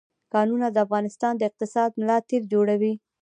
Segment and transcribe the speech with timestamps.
[0.33, 2.93] کانونه د افغانستان د اقتصاد ملا تیر جوړوي.